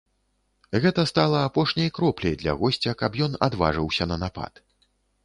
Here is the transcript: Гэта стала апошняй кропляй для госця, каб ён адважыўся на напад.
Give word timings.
Гэта 0.85 1.01
стала 1.11 1.43
апошняй 1.49 1.91
кропляй 1.97 2.35
для 2.45 2.55
госця, 2.63 2.95
каб 3.03 3.19
ён 3.27 3.37
адважыўся 3.49 4.09
на 4.15 4.19
напад. 4.23 4.53